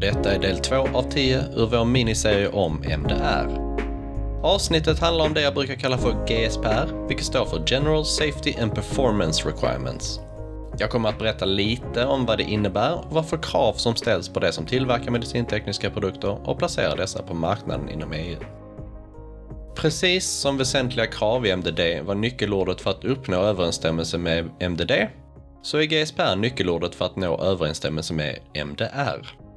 [0.00, 3.68] Detta är del 2 av 10 ur vår miniserie om MDR.
[4.42, 8.74] Avsnittet handlar om det jag brukar kalla för GSPR, vilket står för General Safety and
[8.74, 10.20] Performance Requirements.
[10.78, 14.28] Jag kommer att berätta lite om vad det innebär och vad för krav som ställs
[14.28, 18.38] på det som tillverkar medicintekniska produkter och placerar dessa på marknaden inom EU.
[19.74, 24.92] Precis som väsentliga krav i MDD var nyckelordet för att uppnå överensstämmelse med MDD,
[25.62, 29.47] så är GSPR nyckelordet för att nå överensstämmelse med MDR.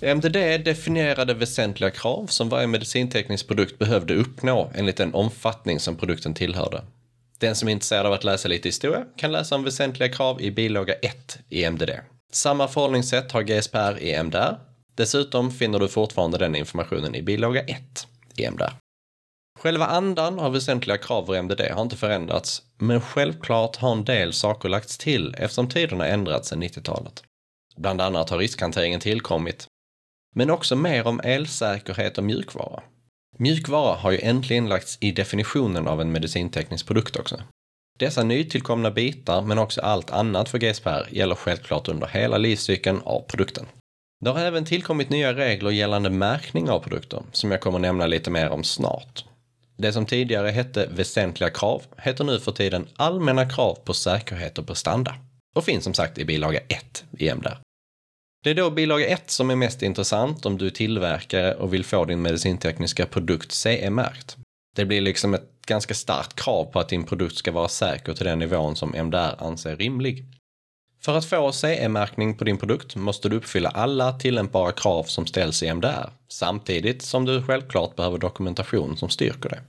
[0.00, 6.34] MDD definierade väsentliga krav som varje medicinteknisk produkt behövde uppnå enligt den omfattning som produkten
[6.34, 6.82] tillhörde.
[7.38, 10.50] Den som är intresserad av att läsa lite historia kan läsa om väsentliga krav i
[10.50, 11.90] bilaga 1 i MDD.
[12.32, 14.58] Samma förhållningssätt har GSPR i MDR.
[14.94, 18.06] Dessutom finner du fortfarande den informationen i bilaga 1
[18.36, 18.72] i MDR.
[19.58, 24.32] Själva andan av väsentliga krav för MDD har inte förändrats, men självklart har en del
[24.32, 27.22] saker lagts till eftersom tiderna ändrats sedan 90-talet.
[27.76, 29.68] Bland annat har riskhanteringen tillkommit,
[30.36, 32.82] men också mer om elsäkerhet och mjukvara.
[33.38, 37.36] Mjukvara har ju äntligen lagts i definitionen av en medicinteknisk produkt också.
[37.98, 43.20] Dessa nytillkomna bitar, men också allt annat för GSPR, gäller självklart under hela livscykeln av
[43.20, 43.66] produkten.
[44.24, 48.30] Det har även tillkommit nya regler gällande märkning av produkter, som jag kommer nämna lite
[48.30, 49.24] mer om snart.
[49.76, 54.66] Det som tidigare hette väsentliga krav heter nu för tiden allmänna krav på säkerhet och
[54.66, 55.14] prestanda
[55.54, 57.65] och finns som sagt i bilaga 1 i MDR.
[58.44, 61.84] Det är då bilaga 1 som är mest intressant om du är tillverkare och vill
[61.84, 64.36] få din medicintekniska produkt CE-märkt.
[64.76, 68.26] Det blir liksom ett ganska starkt krav på att din produkt ska vara säker till
[68.26, 70.24] den nivån som MDR anser rimlig.
[71.04, 75.62] För att få CE-märkning på din produkt måste du uppfylla alla tillämpbara krav som ställs
[75.62, 79.60] i MDR, samtidigt som du självklart behöver dokumentation som styrker det.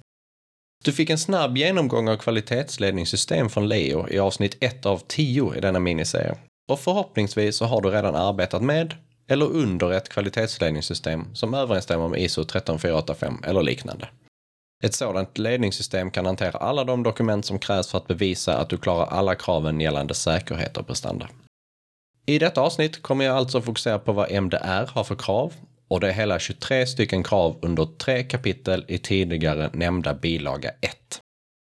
[0.84, 5.60] Du fick en snabb genomgång av kvalitetsledningssystem från Leo i avsnitt 1 av 10 i
[5.60, 6.36] denna miniserie.
[6.68, 8.96] Och förhoppningsvis så har du redan arbetat med
[9.28, 14.10] eller under ett kvalitetsledningssystem som överensstämmer med ISO 13485 eller liknande.
[14.84, 18.78] Ett sådant ledningssystem kan hantera alla de dokument som krävs för att bevisa att du
[18.78, 21.30] klarar alla kraven gällande säkerhet och prestanda.
[22.26, 25.54] I detta avsnitt kommer jag alltså fokusera på vad MDR har för krav
[25.88, 31.22] och det är hela 23 stycken krav under tre kapitel i tidigare nämnda bilaga 1.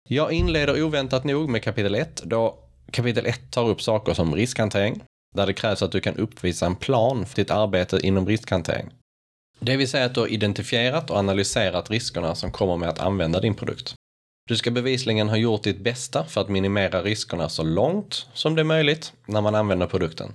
[0.09, 2.62] Jag inleder oväntat nog med kapitel 1 då
[2.93, 5.03] kapitel 1 tar upp saker som riskhantering,
[5.35, 8.89] där det krävs att du kan uppvisa en plan för ditt arbete inom riskhantering.
[9.59, 13.39] Det vill säga att du har identifierat och analyserat riskerna som kommer med att använda
[13.39, 13.95] din produkt.
[14.47, 18.61] Du ska bevisligen ha gjort ditt bästa för att minimera riskerna så långt som det
[18.61, 20.33] är möjligt när man använder produkten.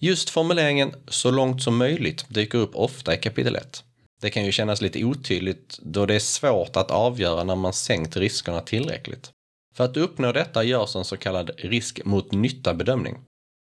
[0.00, 3.84] Just formuleringen “så långt som möjligt” dyker upp ofta i kapitel 1.
[4.20, 8.16] Det kan ju kännas lite otydligt då det är svårt att avgöra när man sänkt
[8.16, 9.32] riskerna tillräckligt.
[9.76, 13.18] För att uppnå detta görs en så kallad risk mot nytta-bedömning,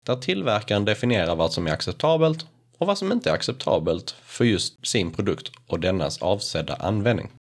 [0.05, 2.45] där tillverkaren definierar vad som är acceptabelt
[2.77, 7.31] och vad som inte är acceptabelt för just sin produkt och dennas avsedda användning.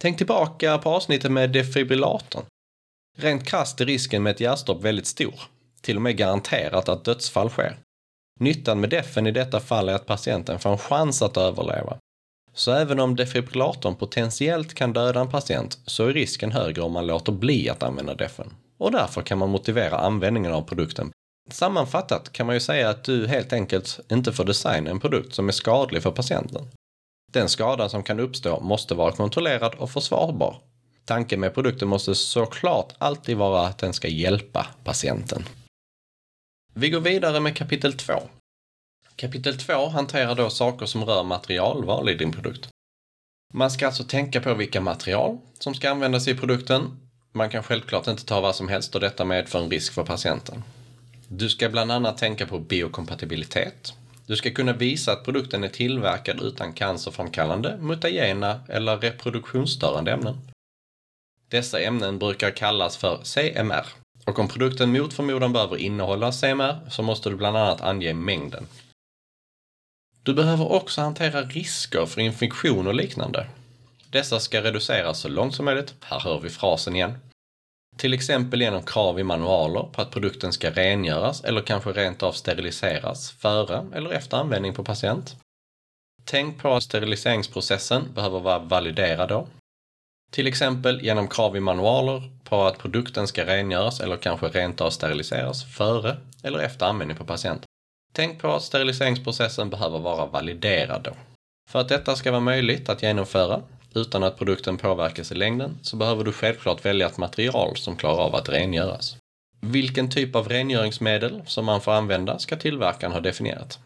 [0.00, 2.44] Tänk tillbaka på avsnittet med defibrillatorn.
[3.16, 5.34] Rent krasst är risken med ett hjärtstopp väldigt stor,
[5.80, 7.78] till och med garanterat att dödsfall sker.
[8.40, 11.98] Nyttan med defen i detta fall är att patienten får en chans att överleva.
[12.54, 17.06] Så även om defibrillatorn potentiellt kan döda en patient så är risken högre om man
[17.06, 18.54] låter bli att använda defen.
[18.78, 21.10] Och därför kan man motivera användningen av produkten.
[21.50, 25.48] Sammanfattat kan man ju säga att du helt enkelt inte får designa en produkt som
[25.48, 26.68] är skadlig för patienten.
[27.32, 30.60] Den skada som kan uppstå måste vara kontrollerad och försvarbar.
[31.04, 35.44] Tanken med produkten måste såklart alltid vara att den ska hjälpa patienten.
[36.74, 38.12] Vi går vidare med kapitel 2.
[39.16, 42.68] Kapitel 2 hanterar då saker som rör materialval i din produkt.
[43.52, 46.96] Man ska alltså tänka på vilka material som ska användas i produkten.
[47.32, 50.62] Man kan självklart inte ta vad som helst och detta medför en risk för patienten.
[51.28, 53.92] Du ska bland annat tänka på biokompatibilitet.
[54.26, 60.38] Du ska kunna visa att produkten är tillverkad utan cancerframkallande, mutagena eller reproduktionsstörande ämnen.
[61.48, 63.86] Dessa ämnen brukar kallas för CMR.
[64.26, 68.66] Och om produkten mot förmodan behöver innehålla CMR så måste du bland annat ange mängden.
[70.24, 73.46] Du behöver också hantera risker för infektion och liknande.
[74.10, 75.94] Dessa ska reduceras så långt som möjligt.
[76.00, 77.18] Här hör vi frasen igen.
[77.96, 82.32] Till exempel genom krav i manualer på att produkten ska rengöras eller kanske rent av
[82.32, 85.36] steriliseras före eller efter användning på patient.
[86.24, 89.48] Tänk på att steriliseringsprocessen behöver vara validerad då.
[90.32, 94.90] Till exempel genom krav i manualer på att produkten ska rengöras eller kanske rent av
[94.90, 97.64] steriliseras före eller efter användning på patient.
[98.16, 101.10] Tänk på att steriliseringsprocessen behöver vara validerad då.
[101.70, 103.62] För att detta ska vara möjligt att genomföra
[103.94, 108.18] utan att produkten påverkas i längden så behöver du självklart välja ett material som klarar
[108.18, 109.16] av att rengöras.
[109.60, 113.78] Vilken typ av rengöringsmedel som man får använda ska tillverkaren ha definierat.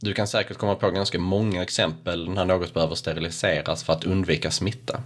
[0.00, 4.50] Du kan säkert komma på ganska många exempel när något behöver steriliseras för att undvika
[4.50, 5.02] smitta.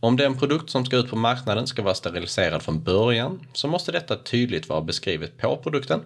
[0.00, 3.92] Om den produkt som ska ut på marknaden ska vara steriliserad från början så måste
[3.92, 6.00] detta tydligt vara beskrivet på produkten.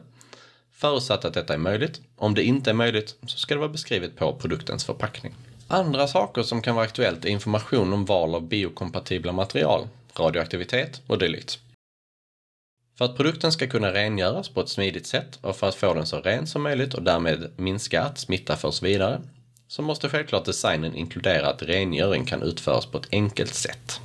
[0.72, 2.00] Förutsatt att detta är möjligt.
[2.16, 5.34] Om det inte är möjligt så ska det vara beskrivet på produktens förpackning.
[5.68, 9.88] Andra saker som kan vara aktuellt är information om val av biokompatibla material,
[10.18, 11.58] radioaktivitet och dylikt.
[12.98, 16.06] För att produkten ska kunna rengöras på ett smidigt sätt och för att få den
[16.06, 19.20] så ren som möjligt och därmed minska att smitta förs vidare
[19.68, 24.00] så måste självklart designen inkludera att rengöring kan utföras på ett enkelt sätt.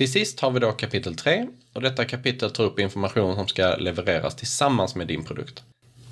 [0.00, 3.76] Till sist har vi då kapitel 3 och detta kapitel tar upp information som ska
[3.76, 5.62] levereras tillsammans med din produkt.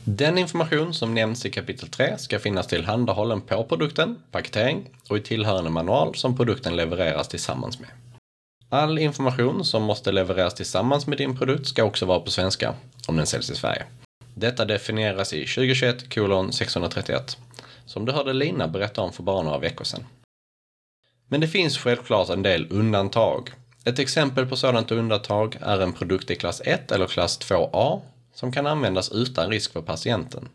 [0.04, 5.20] Den information som nämns i kapitel 3 ska finnas tillhandahållen på produkten, paketering och i
[5.20, 7.88] tillhörande manual som produkten levereras tillsammans med.
[8.68, 12.74] All information som måste levereras tillsammans med din produkt ska också vara på svenska,
[13.06, 13.84] om den säljs i Sverige.
[14.34, 17.36] Detta definieras i 2021 kolon 631,
[17.86, 20.06] som du hörde Lina berätta om för bara några veckor sedan.
[21.28, 23.50] Men det finns självklart en del undantag.
[23.84, 28.00] Ett exempel på sådant undantag är en produkt i klass 1 eller klass 2A
[28.34, 30.48] som kan användas utan risk för patienten.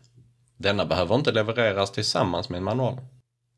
[0.56, 2.98] Denna behöver inte levereras tillsammans med en manual.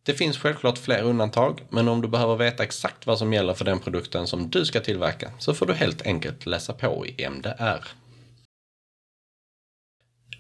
[0.03, 3.65] Det finns självklart fler undantag, men om du behöver veta exakt vad som gäller för
[3.65, 7.89] den produkten som du ska tillverka så får du helt enkelt läsa på i MDR.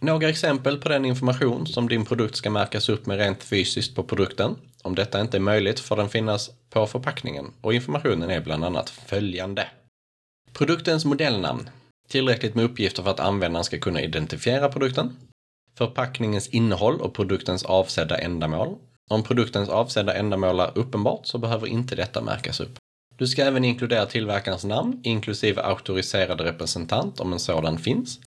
[0.00, 4.02] Några exempel på den information som din produkt ska märkas upp med rent fysiskt på
[4.02, 4.56] produkten.
[4.82, 8.90] Om detta inte är möjligt får den finnas på förpackningen och informationen är bland annat
[8.90, 9.68] följande.
[10.52, 11.70] Produktens modellnamn.
[12.08, 15.16] Tillräckligt med uppgifter för att användaren ska kunna identifiera produkten.
[15.78, 18.76] Förpackningens innehåll och produktens avsedda ändamål.
[19.10, 22.78] Om produktens avsedda ändamål är uppenbart så behöver inte detta märkas upp.
[23.18, 28.20] Du ska även inkludera tillverkarens namn, inklusive auktoriserad representant om en sådan finns.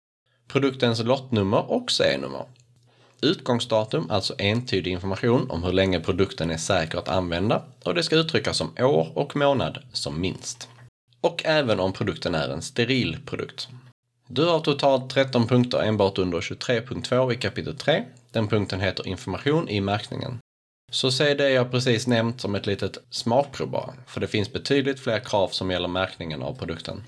[0.49, 2.45] Produktens lottnummer och CE-nummer.
[3.23, 8.17] Utgångsdatum, alltså entydig information om hur länge produkten är säker att använda och det ska
[8.17, 10.69] uttryckas som år och månad som minst.
[11.21, 13.69] Och även om produkten är en steril produkt.
[14.29, 18.05] Du har totalt 13 punkter enbart under 23.2 i kapitel 3.
[18.33, 20.39] Den punkten heter information i märkningen.
[20.91, 25.01] Så se det jag precis nämnt som ett litet smakprov bara, för det finns betydligt
[25.01, 27.03] fler krav som gäller märkningen av produkten.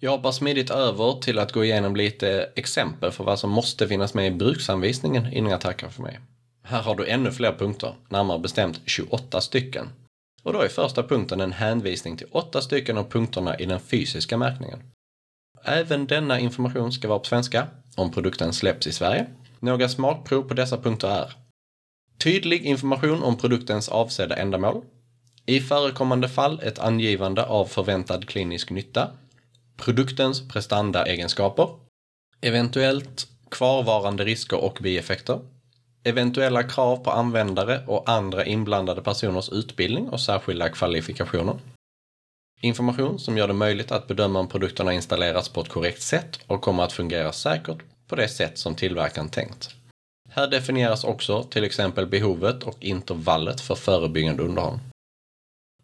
[0.00, 4.14] Jag hoppar smidigt över till att gå igenom lite exempel för vad som måste finnas
[4.14, 6.20] med i bruksanvisningen innan jag tackar för mig.
[6.62, 9.88] Här har du ännu fler punkter, närmare bestämt 28 stycken.
[10.42, 14.36] Och då är första punkten en hänvisning till åtta stycken av punkterna i den fysiska
[14.36, 14.78] märkningen.
[15.64, 17.66] Även denna information ska vara på svenska,
[17.96, 19.26] om produkten släpps i Sverige.
[19.60, 21.32] Några smakprov på dessa punkter är
[22.18, 24.84] Tydlig information om produktens avsedda ändamål.
[25.46, 29.10] I förekommande fall ett angivande av förväntad klinisk nytta.
[29.76, 31.68] Produktens prestandaegenskaper.
[32.40, 35.40] Eventuellt kvarvarande risker och bieffekter.
[36.04, 41.58] Eventuella krav på användare och andra inblandade personers utbildning och särskilda kvalifikationer.
[42.60, 46.62] Information som gör det möjligt att bedöma om produkterna installerats på ett korrekt sätt och
[46.62, 47.78] kommer att fungera säkert
[48.08, 49.74] på det sätt som tillverkaren tänkt.
[50.30, 54.78] Här definieras också till exempel behovet och intervallet för förebyggande underhåll.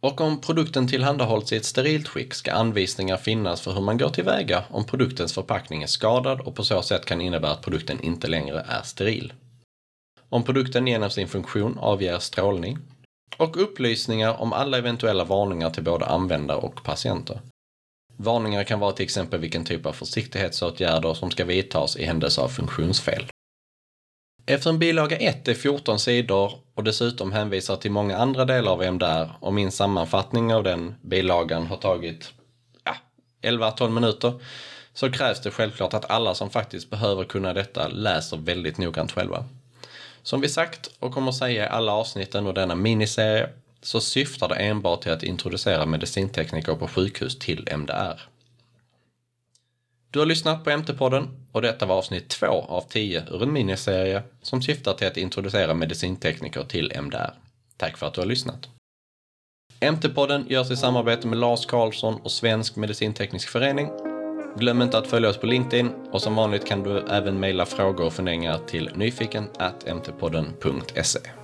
[0.07, 4.09] Och om produkten tillhandahålls i ett sterilt skick ska anvisningar finnas för hur man går
[4.09, 8.27] tillväga om produktens förpackning är skadad och på så sätt kan innebära att produkten inte
[8.27, 9.33] längre är steril.
[10.29, 12.79] Om produkten genom sin funktion avger strålning.
[13.37, 17.41] Och upplysningar om alla eventuella varningar till både användare och patienter.
[18.17, 22.49] Varningar kan vara till exempel vilken typ av försiktighetsåtgärder som ska vidtas i händelse av
[22.49, 23.32] funktionsfel.
[24.53, 29.33] Eftersom bilaga 1 är 14 sidor och dessutom hänvisar till många andra delar av MDR
[29.41, 32.33] och min sammanfattning av den bilagan har tagit
[32.85, 32.97] ja,
[33.43, 34.33] 11-12 minuter
[34.95, 39.45] så krävs det självklart att alla som faktiskt behöver kunna detta läser väldigt noggrant själva.
[40.23, 43.49] Som vi sagt och kommer säga i alla avsnitten och denna miniserie
[43.83, 48.32] så syftar det enbart till att introducera medicintekniker på sjukhus till MDR.
[50.13, 54.23] Du har lyssnat på MT-podden och detta var avsnitt två av tio ur en miniserie
[54.43, 57.35] som syftar till att introducera medicintekniker till MDR.
[57.77, 58.69] Tack för att du har lyssnat.
[59.81, 63.89] MT-podden görs i samarbete med Lars Karlsson och Svensk Medicinteknisk Förening.
[64.57, 68.07] Glöm inte att följa oss på LinkedIn och som vanligt kan du även mejla frågor
[68.07, 71.42] och funderingar till nyfiken.mtpodden.se